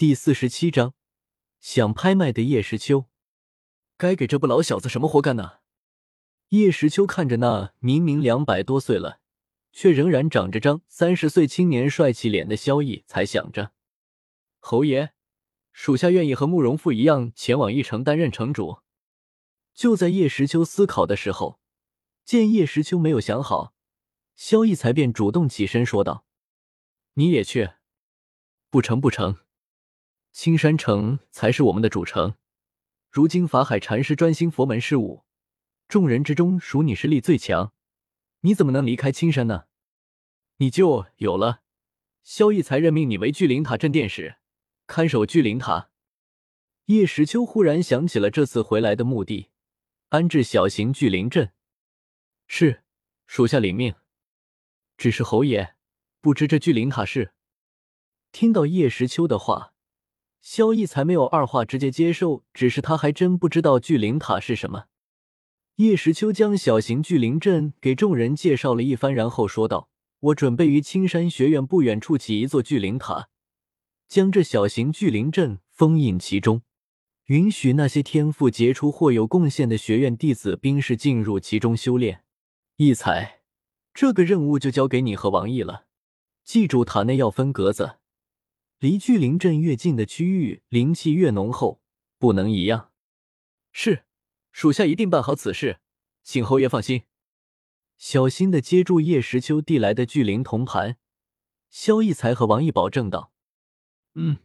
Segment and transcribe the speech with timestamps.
[0.00, 0.94] 第四十七章，
[1.60, 3.10] 想拍卖的叶时秋，
[3.98, 5.58] 该给这不老小子什么活干呢？
[6.48, 9.20] 叶时秋看着那明明两百多岁了，
[9.72, 13.72] 却仍然长着张三十岁青年帅气脸的萧逸，才想着：
[14.58, 15.10] 侯爷，
[15.70, 18.78] 属下愿意和慕容复一样前往义城担任城主。
[19.74, 21.60] 就在叶时秋思考的时候，
[22.24, 23.74] 见叶时秋没有想好，
[24.34, 26.24] 萧逸才便主动起身说道
[27.12, 27.72] ：“你也去？
[28.70, 29.36] 不成，不成。
[30.32, 32.34] 青山城才是我们的主城。
[33.10, 35.24] 如今法海禅师专心佛门事务。”
[35.88, 37.72] 众人之中，属你实力最强，
[38.42, 39.64] 你怎么能离开青山呢？
[40.58, 41.62] 你就有了。
[42.22, 44.36] 萧逸才任命你为聚灵塔镇殿使，
[44.86, 45.90] 看守聚灵塔。
[46.84, 49.50] 叶时秋忽然想起了这次回来的目的，
[50.10, 51.52] 安置小型聚灵阵。
[52.46, 52.84] 是，
[53.26, 53.96] 属下领命。
[54.96, 55.74] 只是侯爷，
[56.20, 57.32] 不知这聚灵塔是？
[58.30, 59.74] 听到叶时秋的话，
[60.40, 62.44] 萧逸才没有二话，直接接受。
[62.52, 64.84] 只是他还真不知道聚灵塔是什么。
[65.76, 69.88] 叶时秋将小型聚灵阵给众人介绍了一番，然后说道
[70.20, 73.28] ：“我准备于青山学院不远处起一座聚灵塔，
[74.08, 76.62] 将这小型聚灵阵封印其中，
[77.26, 82.24] 允许那些天赋杰出或有贡献的学院弟子、兵士进入其中修炼。
[82.76, 83.40] 逸才，
[83.94, 85.84] 这个任务就交给你和王毅了。
[86.44, 87.99] 记住，塔内要分格子，
[88.80, 91.80] 离聚灵阵越近的区域，灵气越浓厚，
[92.18, 92.92] 不能一样。
[93.72, 94.04] 是。”
[94.52, 95.78] 属下一定办好此事，
[96.24, 97.04] 请侯爷放心。
[97.96, 100.96] 小心的接住叶时秋递来的巨灵铜盘，
[101.68, 103.32] 萧逸才和王毅保证道
[104.14, 104.38] ：“嗯。”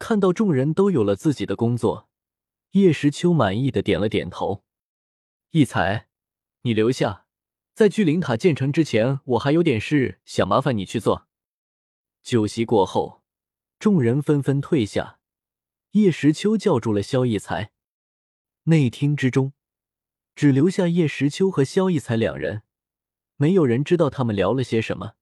[0.00, 2.08] 看到众人都有了自己的工作，
[2.70, 4.64] 叶时秋满意的点了点头。
[5.50, 6.08] 逸才，
[6.62, 7.26] 你留下，
[7.74, 11.28] 在巨灵塔建成之前，我还有点事想麻烦你去做。
[12.22, 13.21] 酒席过后，
[13.82, 15.18] 众人纷纷退下，
[15.90, 17.72] 叶时秋叫住了萧逸才。
[18.66, 19.54] 内厅之中，
[20.36, 22.62] 只留下叶时秋和萧逸才两人，
[23.34, 25.14] 没有人知道他们聊了些什么。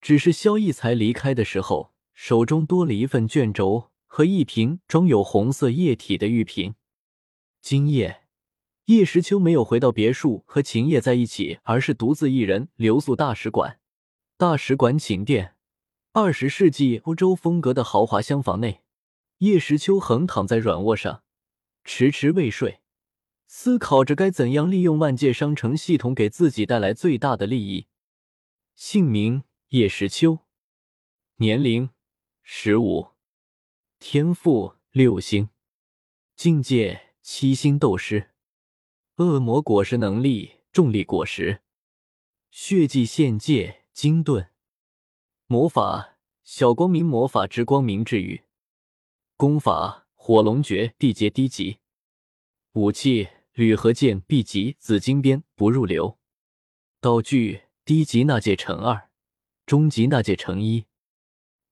[0.00, 6.76] 只是萧逸才离开的时候，手中多了一份卷轴和一瓶装有红色液体的玉瓶。
[7.60, 8.28] 今夜，
[8.84, 13.80] 叶时秋没有回到别墅和秦叶在一起，而是独自一人留宿大使馆。
[14.36, 15.55] 大使馆寝殿，
[16.18, 18.80] 二十世纪欧洲风格的豪华厢房内，
[19.40, 21.22] 叶时秋横躺在软卧上。
[21.84, 22.80] 迟迟未睡，
[23.46, 27.88] 思考着该怎样利用万界商城系统给自己带来最大的利益。
[28.74, 30.38] 姓名：叶时秋，
[31.34, 31.90] 年龄：
[32.42, 33.08] 十五，
[33.98, 35.50] 天赋：六星，
[36.34, 38.30] 境界：七星斗师，
[39.16, 41.60] 恶魔果实能力：重力果实，
[42.50, 44.48] 血迹限界：金盾，
[45.48, 48.42] 魔法：小光明魔法之光明治愈，
[49.36, 50.08] 功法。
[50.16, 51.78] 火龙诀地阶低级，
[52.72, 56.18] 武器铝合剑 B 级紫金鞭不入流，
[57.00, 59.08] 道具低级纳戒乘二，
[59.64, 60.86] 中级纳戒乘一，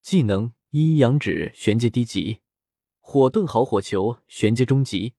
[0.00, 2.42] 技能一阳指玄阶低级，
[3.00, 5.14] 火遁好火球玄阶中级，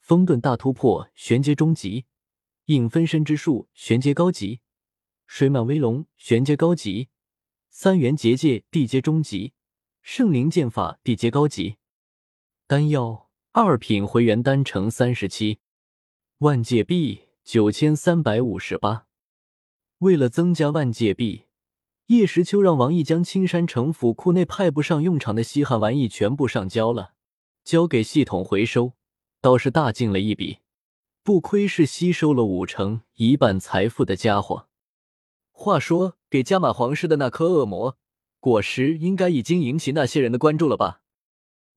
[0.00, 2.06] 风遁大突破玄阶中级，
[2.66, 4.62] 影分身之术玄阶高级，
[5.26, 7.10] 水满威龙玄阶高级，
[7.74, 9.54] 三元结界地阶中级，
[10.02, 11.78] 圣灵剑法地阶高级。
[12.66, 15.58] 丹药二品回元丹乘三十七，
[16.40, 19.06] 万界币九千三百五十八。
[20.00, 21.46] 为了增加万界币，
[22.08, 27.14] 叶时秋让王毅将青山城府库内派不上用场的稀罕玩意全部上交了，
[27.64, 28.92] 交给系统回收，
[29.40, 30.58] 倒是大进了一笔。
[31.22, 34.68] 不亏是吸收了五成一半财富的家伙。
[35.62, 37.96] 话说，给加玛皇室的那颗恶魔
[38.40, 41.02] 果实，应该已经引起那些人的关注了吧？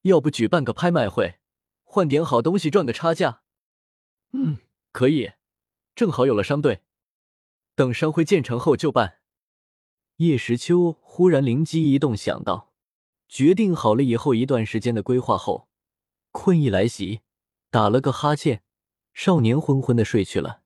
[0.02, 1.36] 要不举办个拍卖会，
[1.84, 3.44] 换点好东西赚个差价。
[4.32, 4.58] 嗯，
[4.92, 5.34] 可以，
[5.94, 6.82] 正好有了商队，
[7.76, 9.20] 等商会建成后就办。
[10.16, 12.74] 叶时秋忽然灵机一动，想到，
[13.30, 15.70] 决定好了以后一段时间的规划后，
[16.32, 17.20] 困意来袭，
[17.70, 18.64] 打了个哈欠，
[19.14, 20.64] 少年昏昏的睡去了。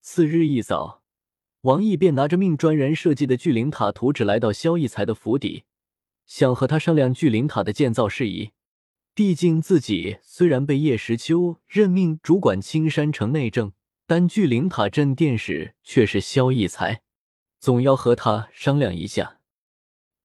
[0.00, 0.97] 次日一早，
[1.62, 5.64] 王毅便拿着命专人设计的巨灵塔图纸来到萧逸才的府邸。
[6.24, 8.50] 想和他商量巨灵塔的建造事宜，
[9.14, 13.72] 毕竟自己虽然被叶时秋任命主管青山城内政，
[14.06, 17.02] 但巨灵塔镇殿使却是萧逸才，
[17.58, 19.40] 总要和他商量一下。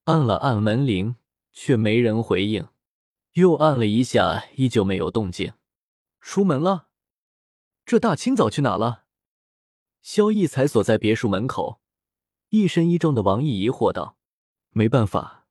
[0.03, 1.15] 按了按门铃，
[1.53, 2.67] 却没人回应，
[3.33, 5.53] 又按了一下，依旧没有动静。
[6.19, 6.89] 出门了？
[7.85, 9.02] 这大清早去哪了？
[10.03, 11.81] 萧逸才所在别墅门口，
[12.49, 14.17] 一身一重的王毅疑惑道
[14.71, 15.47] ：“没办法。”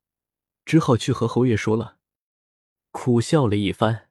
[0.63, 1.97] 只好去和侯爷说了。
[2.91, 4.09] 苦笑了一番。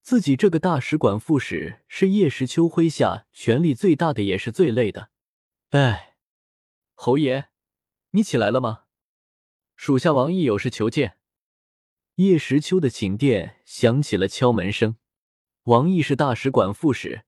[0.00, 5.10] 自己这个大使馆副使是叶时秋麾下权力最大的，也是最累的。
[5.70, 6.16] 哎，
[6.94, 7.48] 侯爷，
[8.10, 8.84] 你起来了吗？
[9.76, 11.18] 属下王毅有事求见。
[12.16, 14.96] 叶时秋的寝殿响起了敲门声。
[15.64, 17.24] 王毅是大使馆副使，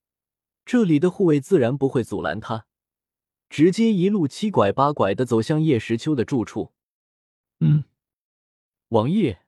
[0.66, 2.66] 这里的护卫自然不会阻拦他，
[3.48, 6.72] 直接一路七拐八拐的走向叶时秋的住处。
[7.60, 7.84] 嗯，
[8.88, 9.42] 王爷，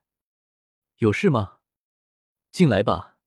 [0.99, 1.57] 有事吗？
[2.51, 3.17] 进来吧。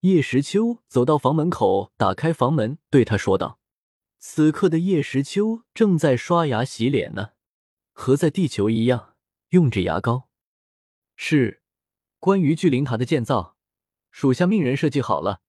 [0.00, 3.60] 叶时秋走到房门口，打开房门，对他说道
[4.18, 7.32] ：“此刻的叶时秋正在刷牙洗脸呢，
[7.92, 9.14] 和在地球一样，
[9.50, 10.30] 用着牙膏。
[11.16, 11.62] 是
[12.18, 13.58] 关于聚灵塔的建造，
[14.10, 15.42] 属下命人设计好了，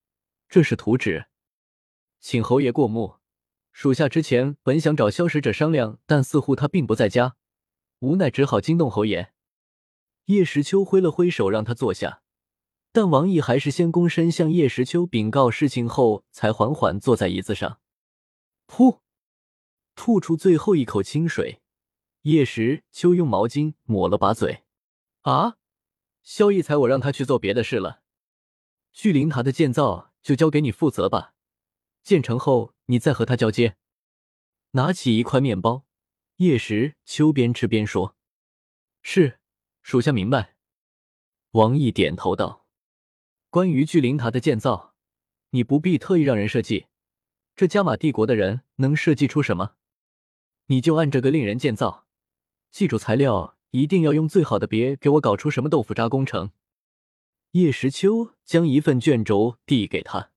[0.49, 1.27] 这是图纸，
[2.27, 3.17] 请侯爷过目。
[3.71, 7.35] 属下之前本想找消失者商量，但似乎他并不在家，
[7.99, 9.31] 无奈只好惊动侯爷。”
[10.25, 12.23] 叶时秋挥了挥手，让他坐下。
[12.91, 17.79] 但王毅还是先躬身向叶时秋禀告事情后，才缓缓坐在椅子上。
[18.65, 19.01] 噗，
[19.93, 21.61] 吐出最后一口清水。
[22.23, 24.63] 叶时秋用毛巾抹了把嘴。
[25.21, 25.57] 啊，
[26.23, 28.01] 萧逸才，我让他去做别的事了。
[28.91, 31.34] 聚灵塔的建造就交给你负责吧，
[32.05, 33.75] 建成后你再和他交接。
[34.71, 35.85] 拿起一块面包，
[36.37, 38.15] 叶时秋边吃边说
[39.01, 39.39] ：“是，
[39.81, 40.55] 属下明白。”
[41.51, 42.67] 王毅点头道。
[43.49, 44.93] 关于聚灵塔的建造，
[45.51, 46.85] 你不必特意让人设计。
[47.55, 49.75] 这加玛帝国的人能设计出什么，
[50.67, 52.05] 你就按这个令人建造。
[52.69, 56.51] 记住，材料一定要用最好的，别给我搞出什么豆腐渣工程。
[57.51, 60.31] 叶时秋将一份卷轴递给他，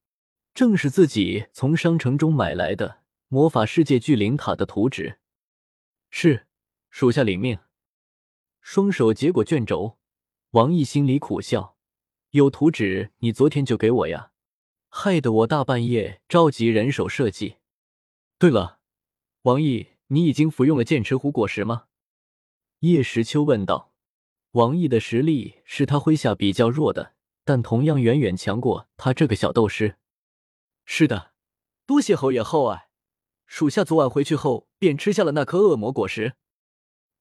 [0.58, 5.20] 正是自己从商城中买来的魔法世界聚灵塔的图纸。
[6.10, 6.49] 是，
[6.90, 7.60] 属下领命。
[8.60, 9.99] 双手接过卷轴，
[10.50, 11.76] 王毅心里苦笑。
[12.31, 14.32] 有图纸，你昨天就给我呀，
[14.88, 17.58] 害得我大半夜召集人手设计。
[18.37, 18.81] 对了，
[19.43, 21.84] 王毅，你已经服用了剑齿虎果实吗？
[22.81, 23.93] 叶时秋问道。
[24.50, 27.14] 王毅的实力是他麾下比较弱的，
[27.44, 29.94] 但同样远远强过他这个小斗师。
[30.90, 31.35] 是的，
[31.85, 32.88] 多谢侯爷厚爱，
[33.46, 36.35] 属下昨晚回去后便吃下了那颗恶魔果实，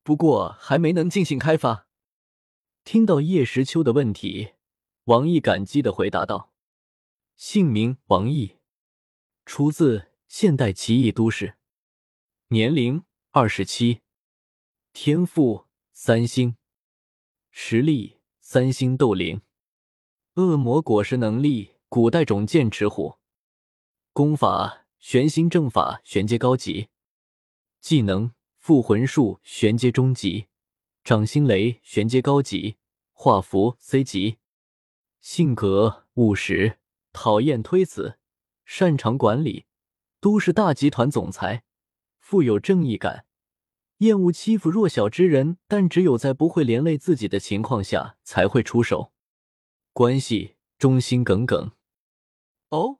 [0.03, 1.85] 不过还没能尽兴开发。
[2.85, 4.53] 听到叶时秋的问题。
[5.03, 6.53] 王毅感激的回答道
[7.35, 8.57] ：“姓名王毅，
[9.45, 11.57] 出自现代奇异都市，
[12.47, 13.99] 年龄二十七，
[14.93, 16.55] 天赋三星，
[17.51, 19.41] 实力三星斗灵，
[20.35, 23.17] 恶魔果实能力古代种剑齿虎，
[24.17, 26.89] 功法玄心正法玄阶高级，
[27.79, 30.47] 技能复魂术玄阶中级，
[31.03, 32.77] 掌心雷玄阶高级，
[33.13, 34.39] 画符 C 级。”
[35.21, 36.79] 性格务实，
[37.13, 38.17] 讨厌推辞，
[38.65, 39.67] 擅长管理，
[40.19, 41.63] 都市大集团总裁，
[42.17, 43.27] 富有正义感，
[43.97, 49.13] 厌恶欺负弱小之人，但只有在不会连累自己的情况下才会出手。
[49.93, 51.73] 关系忠心耿耿。
[52.69, 52.97] 哦，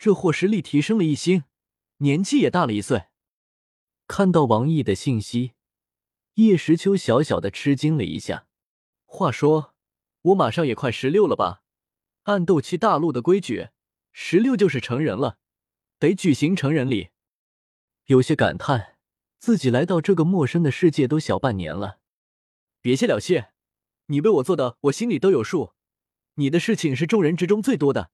[0.00, 1.44] 这货实力提升了一星，
[1.98, 3.08] 年纪也大了一岁。
[4.08, 5.52] 看到王毅的信息，
[6.36, 8.46] 叶时秋小小的吃惊了一下。
[9.04, 9.74] 话说。
[10.22, 11.62] 我马上也快十六了吧？
[12.24, 13.70] 按斗气大陆的规矩，
[14.12, 15.38] 十六就是成人了，
[15.98, 17.08] 得举行成人礼。
[18.06, 18.98] 有些感叹，
[19.38, 22.00] 自己来到这个陌生的世界都小半年了。
[22.82, 23.52] 别谢了谢，
[24.06, 25.72] 你为我做的，我心里都有数。
[26.34, 28.10] 你的事情是众人之中最多的，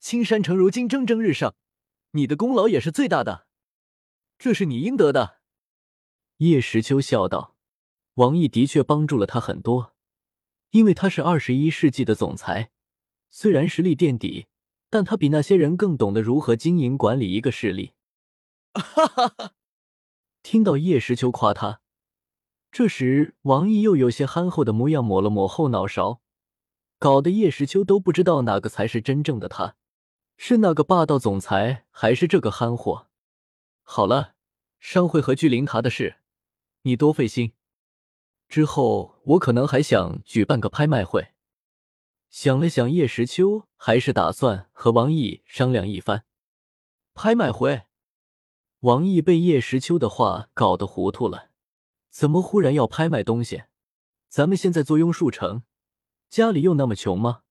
[0.00, 1.54] 青山城如今蒸蒸日上，
[2.12, 3.46] 你的功劳也是最大的，
[4.38, 5.38] 这是你应得的。
[6.38, 7.56] 叶时秋笑道
[8.14, 9.94] ：“王毅的确帮助了他很多。”
[10.70, 12.70] 因为他是二十一世纪的总裁，
[13.30, 14.46] 虽然实力垫底，
[14.90, 17.94] 但他比那些人更懂得如何经营管理一个势力。
[18.74, 19.52] 哈哈哈！
[20.42, 21.80] 听到叶时秋夸他，
[22.70, 26.20] 这时王毅又有些憨厚的模样，抹了抹后脑勺，
[26.98, 29.76] 搞得叶时秋都不知道哪个才是真正的他，
[30.36, 33.08] 是那个霸道总裁，还是这个憨货？
[33.82, 34.34] 好了，
[34.78, 36.16] 商会和聚灵塔的事，
[36.82, 37.52] 你多费心。
[38.48, 41.28] 之后，我可能还想举办个拍卖会。
[42.28, 46.24] 想了想，叶时秋还是打算和王毅商量一番。
[47.14, 47.84] 拍卖会？
[48.80, 51.50] 王毅被叶时秋的话搞得糊涂了。
[52.10, 53.64] 怎么忽然要拍卖东西？
[54.28, 55.62] 咱们现在坐拥数城，
[56.28, 57.42] 家里又那么穷吗？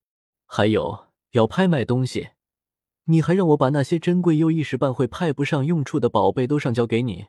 [0.45, 2.29] 还有要拍卖东西，
[3.05, 7.25] 你还让我把那些珍贵又一时半会派不上用处的宝贝都上交给你？